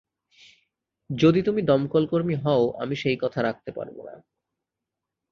যদি 1.09 1.39
তুমি 1.41 1.61
দমকলকর্মী 1.61 2.35
হও, 2.35 2.63
আমি 2.79 2.95
সেই 2.95 3.17
কথা 3.17 3.39
রাখতে 3.41 3.71
পারবো 3.71 4.01
না। 4.05 4.15